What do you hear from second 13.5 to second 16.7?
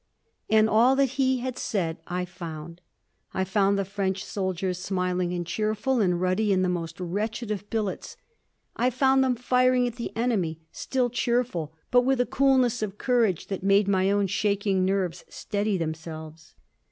made my own shaking nerves steady themselves.